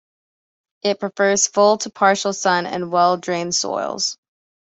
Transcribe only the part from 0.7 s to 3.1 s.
It prefers full to partial sun and